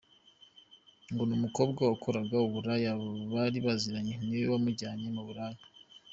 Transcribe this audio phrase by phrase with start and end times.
[1.11, 2.91] Ngo umukobwa wakoraga uburaya
[3.33, 5.63] bari baziranye niwe wamujyanye mu buraya.